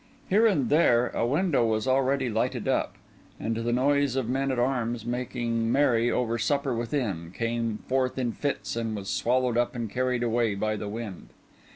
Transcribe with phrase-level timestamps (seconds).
[0.31, 2.95] Here and there a window was already lighted up;
[3.39, 8.31] and the noise of men at arms making merry over supper within, came forth in
[8.31, 11.27] fits and was swallowed up and carried away by the wind.